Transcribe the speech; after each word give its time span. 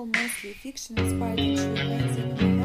all 0.00 0.06
mostly 0.06 0.54
fiction 0.54 0.98
inspired 0.98 1.36
Jewish 1.36 2.59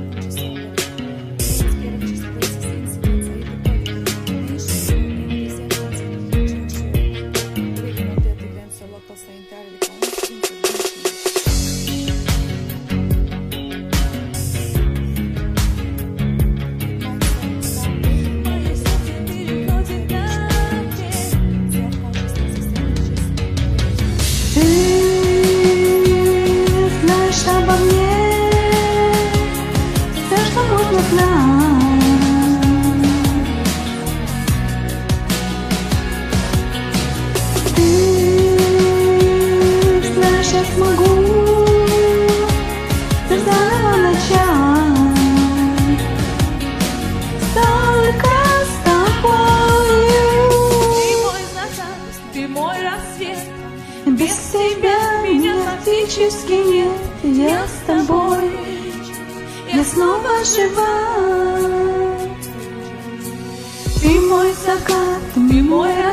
Ти 64.02 64.20
мой 64.20 64.54
закат, 64.66 65.34
ти 65.34 65.62
мой 65.62 66.05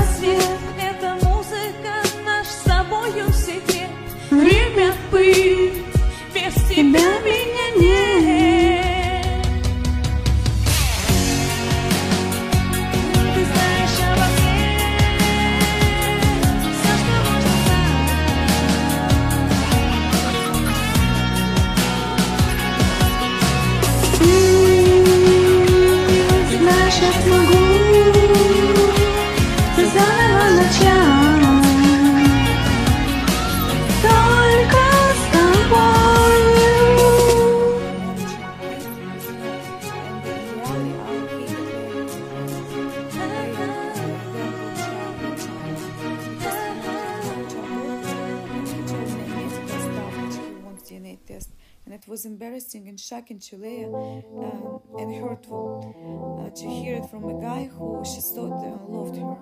was 52.23 52.27
embarrassing 52.27 52.87
and 52.89 53.01
shocking 53.01 53.41
to 53.41 53.57
Leah 53.57 53.89
um, 53.89 54.81
and 54.97 55.13
hurtful 55.13 56.39
uh, 56.39 56.51
to 56.55 56.69
hear 56.69 56.95
it 56.97 57.07
from 57.11 57.25
a 57.25 57.41
guy 57.41 57.65
who 57.65 58.01
she 58.05 58.21
thought 58.21 58.63
uh, 58.63 58.79
loved 58.87 59.17
her. 59.17 59.35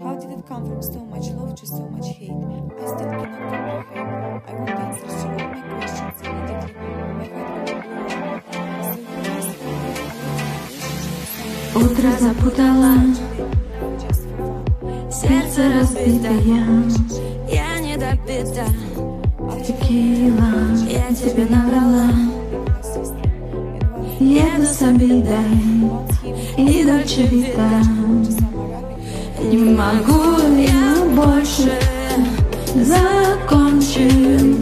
How 0.00 0.14
did 0.14 0.30
it 0.30 0.46
come 0.46 0.64
from 0.64 0.80
so 0.80 1.00
much 1.00 1.26
love 1.30 1.56
to 1.56 1.66
so 1.66 1.88
much 1.88 2.06
hate? 2.14 2.30
I 2.30 2.86
still 2.86 3.10
cannot 3.10 3.32
comprehend. 3.34 3.94
I 4.46 4.54
want 4.54 4.70
answers 4.70 5.14
to 5.22 5.26
all 5.26 5.38
my 5.38 5.60
questions 5.74 6.20
immediately. 6.22 6.74
My 7.18 7.26
heart 7.34 7.66
will 7.68 7.82
blown. 7.82 8.42
Утро 11.74 12.10
запутала, 12.20 12.94
сердце 15.10 15.60
разбитое, 15.72 16.38
я. 16.42 16.62
текила 19.66 20.52
Я 20.88 21.14
тебе 21.14 21.46
наврала 21.48 22.10
Еду 24.20 24.66
с 24.66 24.82
обидой 24.82 25.34
И 26.56 26.84
дольче 26.84 27.22
вита 27.26 27.82
Не 29.42 29.56
могу 29.56 30.22
я 30.58 31.04
больше 31.14 31.78
Закончить. 32.74 34.53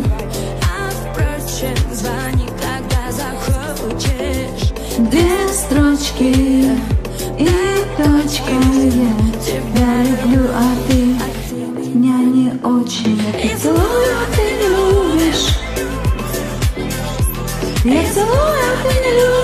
when 18.84 19.04
I 19.04 19.10
lose 19.16 19.41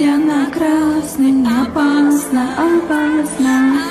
Листья 0.00 0.16
на 0.16 0.46
красным 0.46 1.46
опасно, 1.46 2.42
опасно. 2.56 3.89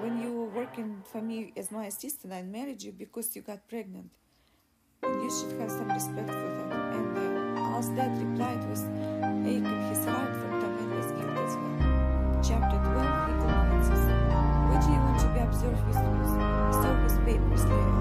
When 0.00 0.22
you 0.22 0.32
were 0.32 0.46
working 0.46 1.02
for 1.04 1.20
me 1.20 1.52
as 1.56 1.70
my 1.70 1.84
assistant, 1.86 2.32
I 2.32 2.42
married 2.42 2.82
you 2.82 2.92
because 2.92 3.36
you 3.36 3.42
got 3.42 3.68
pregnant. 3.68 4.10
And 5.02 5.22
you 5.22 5.30
should 5.30 5.60
have 5.60 5.70
some 5.70 5.88
respect 5.88 6.30
for 6.30 6.66
that. 6.70 6.94
And 6.94 7.58
uh, 7.58 7.78
as 7.78 7.90
that 7.92 8.16
replied 8.16 8.66
was 8.70 8.84
ache 9.44 9.68
in 9.68 9.82
his 9.90 10.02
heart 10.06 10.32
from 10.34 10.60
tremendous 10.60 11.12
guilt 11.12 11.36
as 11.44 11.56
well. 11.56 12.40
Chapter 12.42 12.78
12, 12.88 13.28
Legal 13.28 13.50
Offenses. 13.50 14.04
What 14.70 14.80
do 14.80 14.88
you 14.92 15.00
want 15.04 15.20
to 15.20 15.28
be 15.28 15.40
observed 15.40 15.86
with 15.86 15.96
rules? 15.96 16.32
Service 16.82 17.18
papers, 17.26 17.64
Leah 17.66 17.95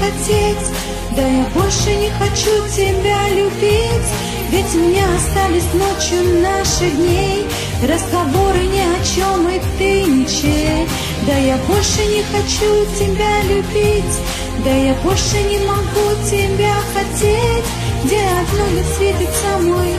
хотеть, 0.00 0.66
да 1.16 1.22
я 1.22 1.44
больше 1.54 1.94
не 1.96 2.10
хочу 2.10 2.68
тебя 2.74 3.28
любить. 3.28 4.10
Ведь 4.50 4.74
у 4.74 4.78
меня 4.78 5.04
остались 5.14 5.72
ночью 5.74 6.42
наших 6.42 6.96
дней 6.96 7.46
Разговоры 7.82 8.66
ни 8.66 8.80
о 8.80 9.04
чем, 9.04 9.48
и 9.48 9.60
ты 9.78 10.02
ничей. 10.02 10.88
Да 11.24 11.36
я 11.36 11.56
больше 11.68 12.04
не 12.06 12.22
хочу 12.22 12.84
тебя 12.98 13.42
любить 13.42 14.18
Да 14.64 14.70
я 14.70 14.94
больше 15.04 15.40
не 15.42 15.58
могу 15.58 16.28
тебя 16.28 16.74
хотеть. 16.94 17.64
Где 18.04 18.18
одно 18.18 18.82
светит 18.96 19.30
самой 19.42 19.94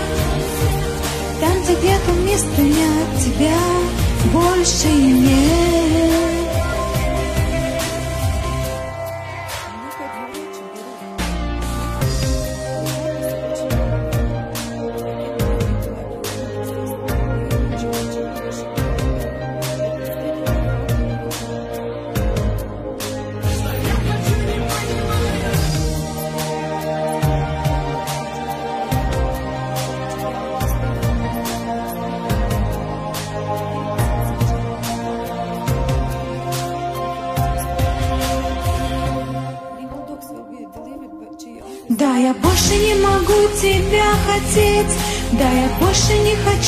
Там, 1.40 1.64
где 1.64 1.76
где-то 1.76 2.12
место 2.24 2.62
нет 2.62 3.08
тебя 3.24 3.58
Больше 4.34 4.88
нет 4.88 6.41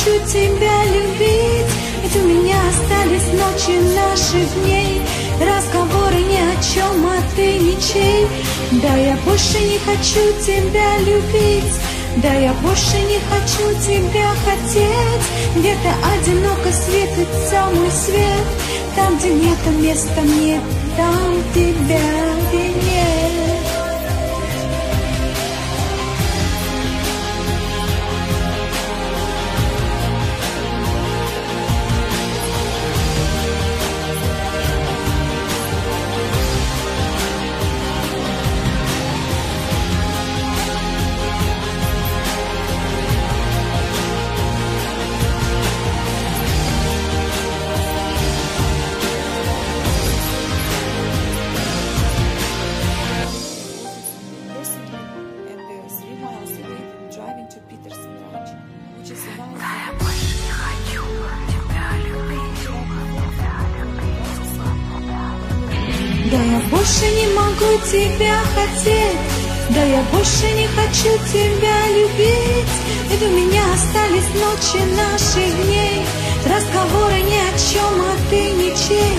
хочу 0.04 0.18
тебя 0.26 0.84
любить. 0.84 1.72
Ведь 2.02 2.16
у 2.16 2.28
меня 2.28 2.56
остались 2.68 3.26
ночи 3.32 3.78
наших 3.94 4.62
дней. 4.62 5.00
Разговоры 5.40 6.16
ни 6.16 6.36
о 6.36 6.62
чем, 6.62 7.06
а 7.06 7.18
ты 7.34 7.58
ничей. 7.58 8.26
Да, 8.82 8.96
я 8.96 9.16
больше 9.24 9.58
не 9.60 9.78
хочу 9.78 10.20
тебя 10.44 10.98
любить. 10.98 11.74
Да 12.16 12.32
я 12.32 12.52
больше 12.54 12.98
не 12.98 13.18
хочу 13.30 13.72
тебя 13.80 14.30
хотеть. 14.44 15.56
Где-то 15.56 15.90
одиноко 16.12 16.70
светит 16.72 17.28
самый 17.48 17.90
свет. 17.90 18.46
Там, 18.94 19.16
где 19.18 19.32
нет 19.32 19.58
места 19.80 20.20
мне, 20.20 20.60
там 20.96 21.34
тебя 21.52 21.98
и 22.52 22.68
нет 22.68 23.53
больше 66.84 67.06
не 67.14 67.26
могу 67.28 67.80
тебя 67.90 68.36
хотеть. 68.54 69.18
Да 69.70 69.82
я 69.82 70.02
больше 70.12 70.52
не 70.52 70.66
хочу 70.66 71.12
тебя 71.32 71.78
любить. 71.96 72.76
Ведь 73.08 73.22
у 73.22 73.30
меня 73.30 73.62
остались 73.72 74.28
ночи 74.34 74.82
наших 74.92 75.64
дней. 75.64 76.02
Разговоры 76.44 77.22
ни 77.22 77.38
о 77.40 77.52
чем, 77.56 78.00
а 78.02 78.14
ты 78.28 78.50
ничей. 78.50 79.18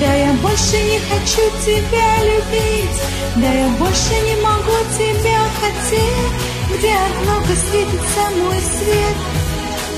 Да 0.00 0.14
я 0.14 0.32
больше 0.40 0.78
не 0.82 0.98
хочу 1.10 1.42
тебя 1.66 2.10
любить. 2.24 2.98
Да 3.36 3.52
я 3.52 3.68
больше 3.78 4.14
не 4.24 4.36
могу 4.40 4.78
тебя 4.96 5.40
хотеть. 5.60 6.32
Где 6.72 6.94
одного 6.94 7.54
светится 7.68 8.22
мой 8.40 8.60
свет. 8.78 9.16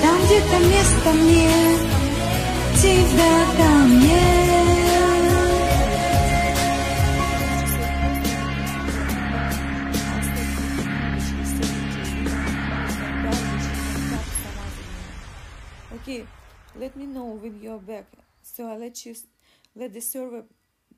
Там 0.03 0.17
где-то 0.25 0.59
место 0.59 1.13
мне. 1.13 1.51
Тебя 2.83 3.47
там 3.57 4.01
нет 4.01 4.56
let 16.87 16.95
me 16.95 17.05
know 17.05 17.25
when 17.43 17.61
you're 17.61 17.81
back. 17.81 18.07
So 18.43 18.69
I 18.69 18.77
let 18.77 19.05
you 19.05 19.17
let 19.75 19.93
the 19.93 20.01
server 20.01 20.45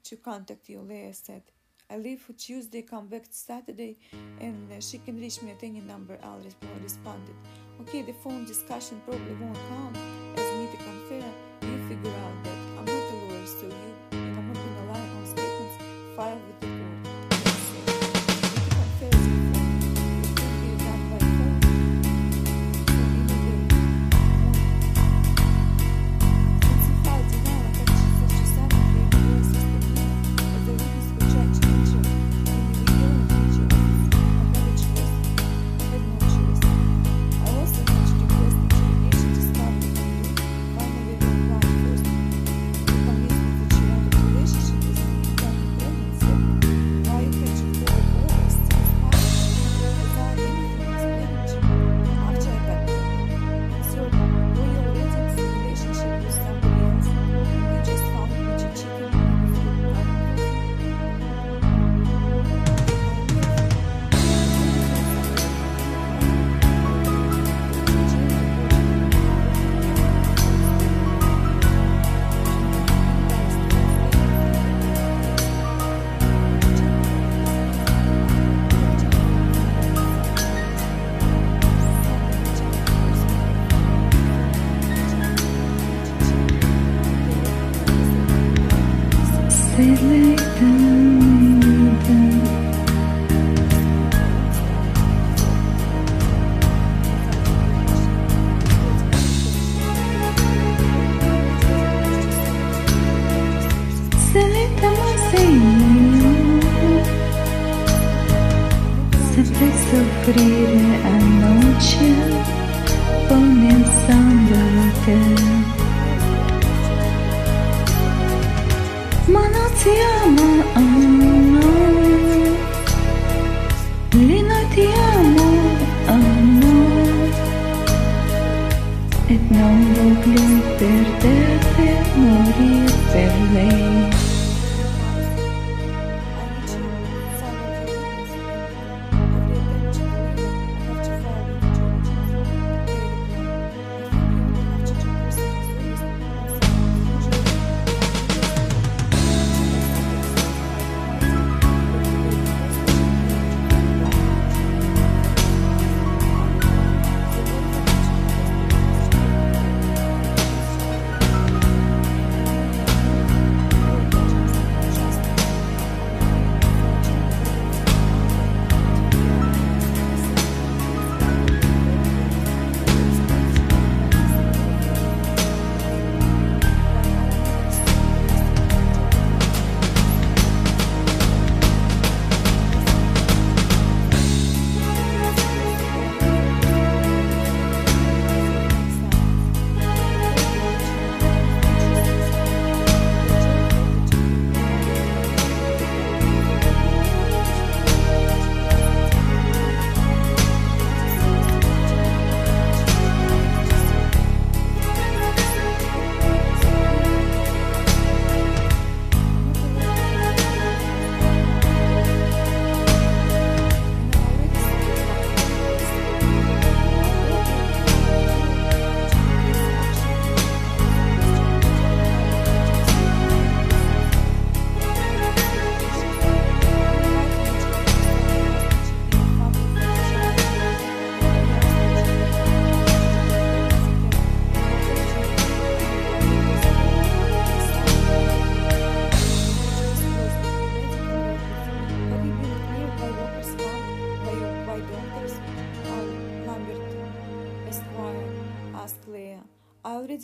to 0.05 0.17
contact 0.17 0.69
you. 0.69 0.81
Leah 0.81 1.15
said, 1.15 1.45
I 1.89 1.97
leave 1.97 2.21
for 2.21 2.35
Tuesday, 2.35 2.83
come 2.83 3.07
back 3.07 3.25
Saturday, 3.31 3.97
and 4.39 4.71
uh, 4.71 4.83
she 4.83 4.99
can 4.99 5.19
reach 5.19 5.41
me 5.41 5.53
at 5.53 5.63
any 5.63 5.81
number. 5.81 6.19
I'll 6.23 6.41
res- 6.41 6.57
responded. 6.83 7.37
Okay, 7.81 8.03
the 8.03 8.13
phone 8.13 8.45
discussion 8.45 9.01
probably 9.07 9.35
won't 9.37 9.57
count 9.71 10.28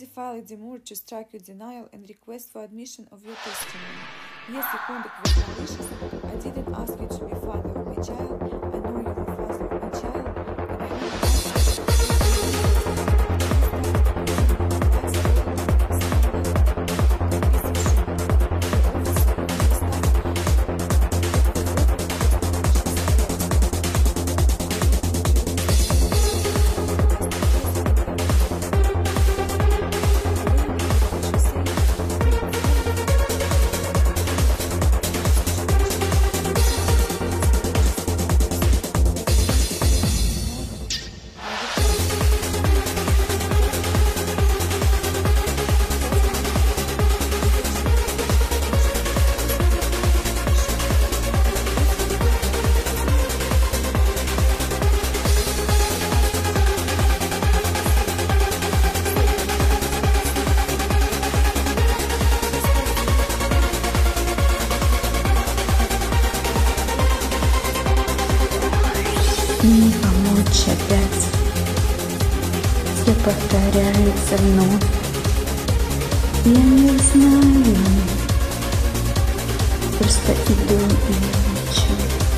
filed 0.03 0.47
demur 0.47 0.79
to 0.79 0.95
strike 0.95 1.31
your 1.31 1.41
denial 1.41 1.87
and 1.93 2.09
request 2.09 2.51
for 2.51 2.63
admission 2.63 3.07
of 3.13 3.23
your 3.25 3.35
testimony. 3.35 4.03
Yes, 4.51 4.65
your 4.73 4.81
conduct 4.85 5.15
was 5.23 5.47
malicious. 5.47 5.87
I 6.23 6.35
didn't 6.35 6.75
ask 6.75 6.99
you 6.99 7.07
to 7.07 7.25
be 7.25 7.33
father 7.45 7.79
of 7.79 7.87
my 7.87 8.03
child. 8.03 8.64
Just 80.05 80.27
that 80.27 80.37
you 80.47 80.55
do 80.67 80.75
in. 82.29 82.34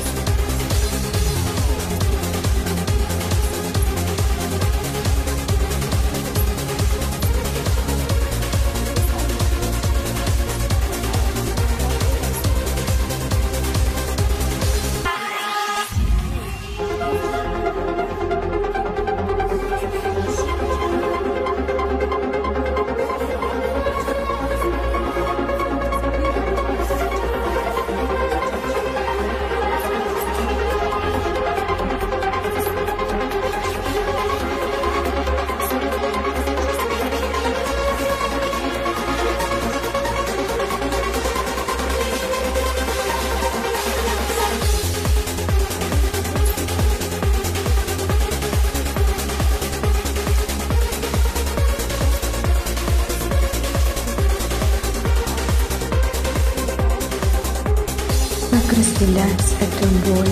Эту 59.60 59.88
боль, 60.08 60.28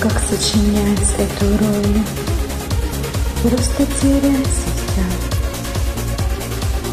как 0.00 0.12
сочинять 0.20 1.14
эту 1.18 1.46
роль, 1.58 2.02
просто 3.42 3.86
терять 4.00 4.46
себя, 4.46 5.06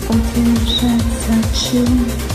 удержать 0.10 1.15
хочу. 1.27 2.35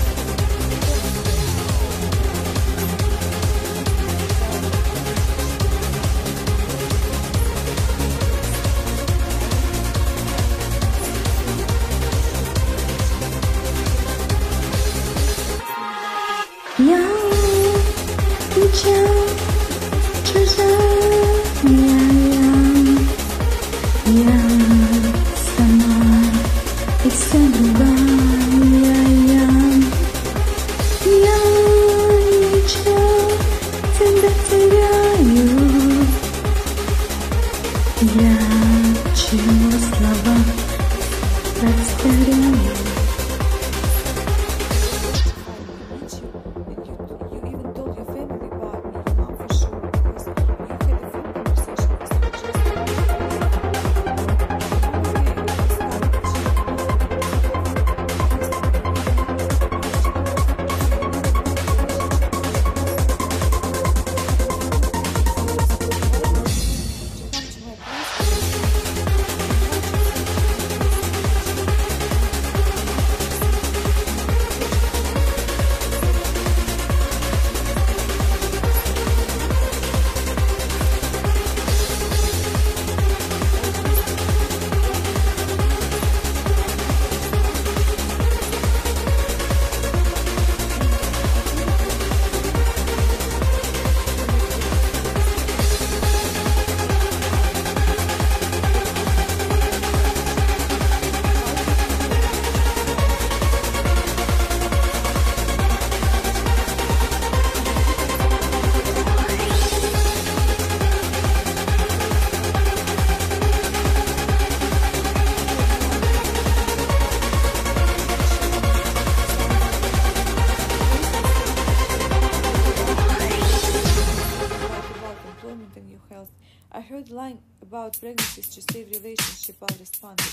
About 127.70 128.00
pregnancies 128.00 128.48
to 128.48 128.60
save 128.72 128.90
relationship. 128.90 129.54
I 129.62 129.72
responded. 129.78 130.26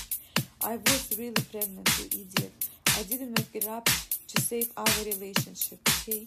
I 0.64 0.74
was 0.74 1.16
really 1.16 1.40
pregnant, 1.52 1.88
you 2.00 2.06
idiot. 2.06 2.52
I 2.96 3.04
didn't 3.04 3.38
make 3.38 3.54
it 3.54 3.68
up 3.68 3.84
to 3.84 4.40
save 4.40 4.72
our 4.76 4.84
relationship, 5.04 5.78
okay? 5.86 6.26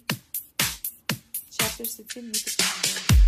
Chapter 1.51 1.83
13, 1.83 2.27
meet 2.27 2.45
the 2.45 2.63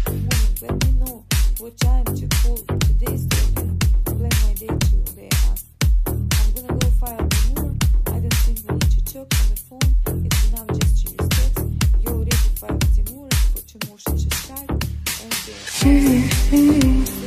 Morning, 0.07 0.31
let 0.61 0.85
me 0.85 0.91
know 0.97 1.25
what 1.59 1.77
time 1.77 2.05
to 2.05 2.25
call 2.37 2.55
today's 2.55 3.25
day 3.25 3.47
and 3.57 3.77
plan 4.05 4.31
my 4.47 4.53
day 4.53 4.71
too, 4.87 5.03
they 5.17 5.27
asked. 5.51 5.65
I'm 6.07 6.53
gonna 6.55 6.79
go 6.79 6.87
file 7.01 7.17
the 7.17 7.59
more. 7.59 7.75
I 8.15 8.19
don't 8.19 8.33
think 8.45 8.59
we 8.63 8.75
need 8.75 8.91
to 8.91 9.03
talk 9.03 9.27
on 9.27 9.49
the 9.51 9.59
phone. 9.59 10.23
It's 10.23 10.47
enough 10.47 10.69
just 10.79 11.05
to 11.05 11.11
use 11.11 11.29
text. 11.35 11.65
You 11.99 12.07
already 12.13 12.31
filed 12.55 12.79
demur 12.95 13.27
for 13.51 13.61
two 13.67 13.79
motions 13.91 14.25
to 14.25 14.35
start. 14.37 14.69
And 14.71 15.33
uh, 17.19 17.22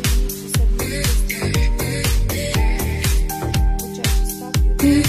You 4.97 5.03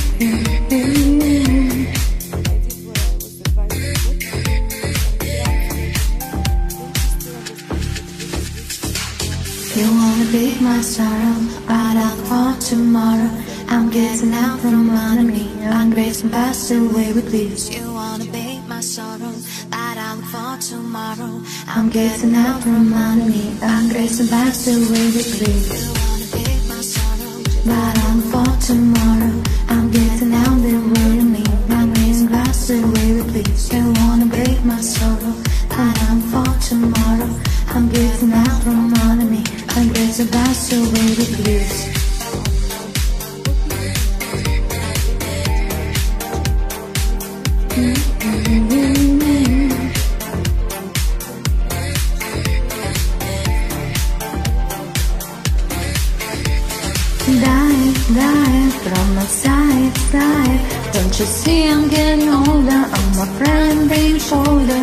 wanna 9.94 10.26
be 10.32 10.60
my 10.60 10.82
sorrow, 10.82 11.40
right 11.70 11.96
out 11.96 12.18
for 12.28 12.60
tomorrow. 12.60 13.30
I'm 13.70 13.90
getting 13.90 14.34
out 14.34 14.60
from 14.60 14.90
under 14.90 15.32
me. 15.32 15.54
I'm 15.64 15.92
gracing 15.92 16.32
past 16.32 16.68
the 16.68 16.80
way 16.94 17.14
we 17.14 17.22
please. 17.22 17.70
You 17.70 17.94
wanna 17.94 18.26
be 18.26 18.60
my 18.68 18.82
sorrow, 18.82 19.36
right 19.72 19.98
out 19.98 20.22
for 20.32 20.58
tomorrow. 20.68 21.42
I'm 21.68 21.90
getting 21.90 22.36
out 22.36 22.62
from 22.62 22.92
under 22.92 23.24
me. 23.26 23.58
I'm 23.62 23.88
gracing 23.88 24.28
past 24.28 24.66
the 24.66 24.74
way 24.92 25.06
we 25.16 25.24
please. 25.38 25.70
You 25.80 25.94
wanna 26.02 26.28
be 26.36 26.46
my 26.68 26.82
sorrow, 26.82 27.36
right 27.66 27.98
out 28.06 28.22
for 28.32 28.50
tomorrow. 28.68 29.57
I'm 29.70 29.92
getting 29.92 30.34
out 30.34 30.58
the 30.62 30.76
way 30.94 31.16
you 31.16 31.26
me. 31.36 31.44
I'm 31.70 31.94
gracing 31.94 32.30
past 32.30 32.68
the 32.68 32.82
way 32.94 33.08
we 33.16 33.24
please. 33.32 33.74
You 33.74 33.94
wanna 34.00 34.26
break 34.26 34.64
my 34.64 34.80
sorrow, 34.82 35.34
right 35.70 35.98
out 36.08 36.22
for 36.32 36.50
tomorrow. 36.68 37.30
I'm 37.70 37.90
getting 37.90 38.34
out 38.34 38.64
from 38.64 38.94
under 38.94 39.26
me. 39.26 39.44
I'm 39.70 39.92
getting 39.94 40.28
past 40.28 40.72
the 40.72 40.80
way 40.94 41.08
we 41.18 41.26
please. 41.44 41.97
Don't 61.18 61.28
you 61.28 61.34
see 61.34 61.68
I'm 61.68 61.90
getting 61.90 62.30
older? 62.30 62.70
I'm 62.70 63.20
a 63.20 63.26
friend 63.40 63.90
being 63.90 64.20
shoulder. 64.20 64.82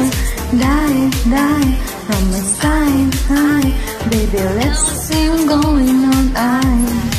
Die, 0.58 1.10
die 1.30 1.72
from 2.06 2.30
my 2.32 2.40
side. 2.58 4.10
Baby, 4.10 4.38
let's 4.58 4.80
see 4.80 5.28
what's 5.28 5.44
going 5.44 6.04
on. 6.12 6.32
I. 6.34 7.13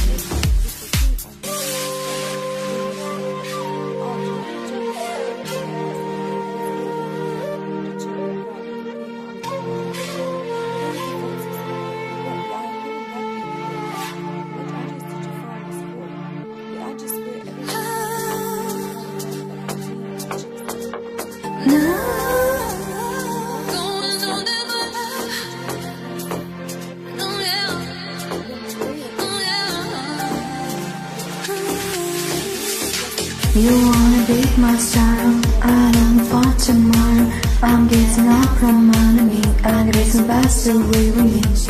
You 33.55 33.71
wanna 33.71 34.25
be 34.27 34.41
my 34.59 34.75
sorrow, 34.77 35.41
I 35.61 35.91
don't 35.95 36.19
for 36.29 36.47
tomorrow. 36.65 37.27
I'm 37.63 37.87
getting 37.87 38.27
up 38.27 38.57
from 38.59 38.89
under 38.91 39.23
me, 39.23 39.41
I'm 39.63 39.91
getting 39.91 40.27
past 40.27 40.65
the 40.65 40.73
way 40.91 41.11
we 41.15 41.23
meet. 41.35 41.63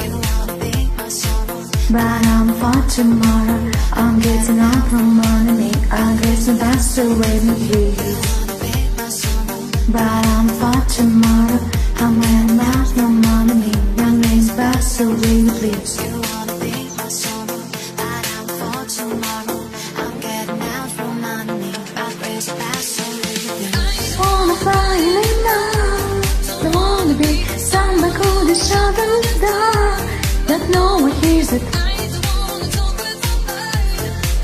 But 1.91 2.26
I'm 2.34 2.50
for 2.60 2.80
tomorrow, 2.89 3.71
I'm 3.93 4.19
getting 4.19 4.60
up 4.60 4.88
from 4.89 5.19
under 5.19 5.54
me, 5.54 5.71
I'm 5.91 6.17
getting 6.17 6.58
past 6.58 6.95
the 6.95 7.04
way 7.19 7.39
we 7.45 7.54
please. 7.67 8.26
But 9.91 10.02
I'm 10.02 10.50
for 10.50 10.93
tomorrow. 10.93 11.60
I'm 11.98 12.19
wearing 12.19 12.60
out 12.60 12.98
no 12.98 13.08
money. 13.08 13.71
Young 13.98 14.21
rains 14.21 14.50
pass 14.56 15.00
away 15.00 15.43
with 15.43 15.62
leaves. 15.62 15.98
You 15.98 16.04
wanna 16.04 16.10
be 16.10 16.14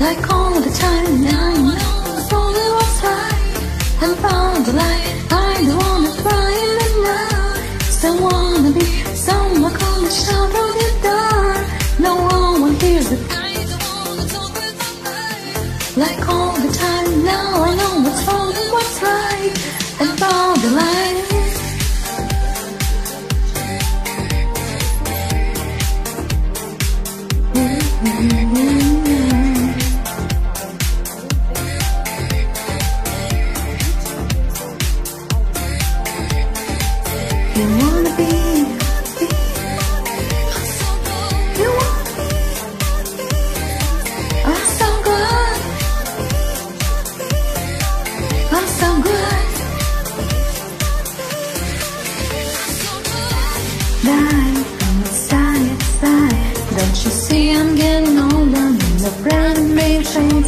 Like 0.00 0.30
all 0.32 0.60
the 0.60 0.70
time. 0.70 1.20
now 1.22 1.48
I 1.48 1.62
know 1.62 1.81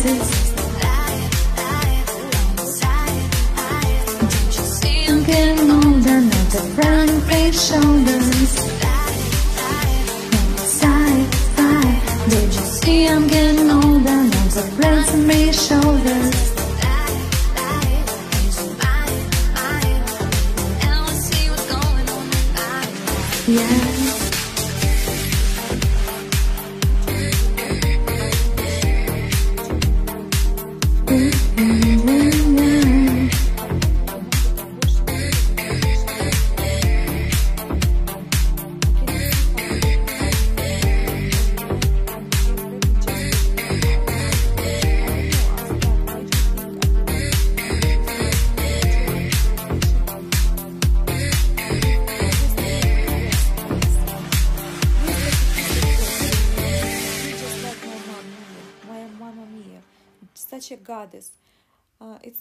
older, 0.06 0.44
shoulders. 7.54 8.50
Side, 10.58 11.34
side, 11.56 12.02
did 12.28 12.54
you 12.54 12.64
see 12.80 13.06
I'm 13.06 13.26
getting 13.26 13.70
older, 13.70 14.24
not 14.24 14.76
brown 14.76 15.04
and 15.08 15.24
gray 15.24 15.52
shoulders? 15.52 16.53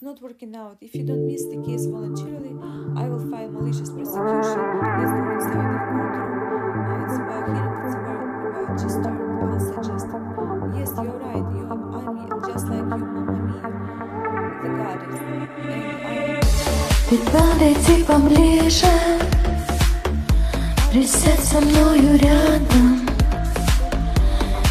Not 0.04 0.20
working 0.20 0.54
out. 0.54 0.76
If 0.82 0.94
you 0.94 1.02
don't 1.02 1.26
miss 1.26 1.44
the 1.46 1.56
case 1.64 1.86
voluntarily, 1.86 2.52
I 2.94 3.08
will 3.08 3.24
file 3.30 3.50
malicious 3.50 3.88
prosecution. 3.88 4.60
Let's 5.00 5.12
go 5.16 5.30
inside 5.32 5.68
the 5.72 5.80
courtroom. 5.88 6.30
Uh, 6.84 7.04
it's 7.04 7.16
about 7.24 7.44
hearing, 7.48 7.80
it's 7.88 7.96
about, 7.96 8.20
about 8.44 8.76
just 8.76 8.96
start. 9.00 9.16
I'll 9.40 9.60
suggest 9.64 10.12
it. 10.12 10.22
Yes, 10.76 10.92
you're 11.00 11.18
right. 11.24 11.46
You, 11.56 11.64
I'm 11.72 11.80
just 12.44 12.68
like 12.68 12.76
you, 12.76 12.84
Mama 12.84 13.06
Mia, 13.16 13.64
the 14.60 14.68
goddess. 14.76 15.20
I 15.24 16.40
Ты 17.08 17.16
подойди 17.32 18.04
поближе 18.04 18.94
Присядь 20.90 21.44
со 21.44 21.60
мною 21.60 22.18
рядом 22.18 23.08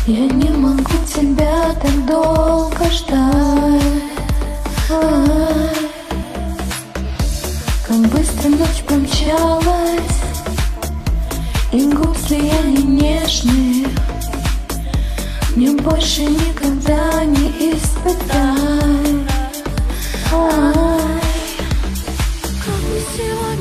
Я 0.05 0.27
не 0.27 0.49
могу 0.49 0.97
тебя 1.07 1.73
так 1.81 2.05
долго 2.05 2.85
ждать 2.91 4.12
Как 7.87 7.97
быстро 8.11 8.49
ночь 8.49 8.83
помчалась 8.87 10.21
И 11.71 11.81
губ 11.91 12.15
слияний 12.17 12.83
нежных 12.83 13.87
Мне 15.55 15.71
больше 15.71 16.21
никогда 16.23 17.23
не 17.25 17.73
испытать. 17.73 18.73
Ай, 20.31 21.21
как 22.65 22.77
мне 22.89 23.01
сегодня 23.15 23.52